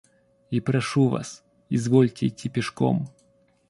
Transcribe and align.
И 0.49 0.59
прошу 0.59 1.09
вас— 1.09 1.43
извольте 1.69 2.25
идти 2.25 2.49
пешком. 2.49 3.07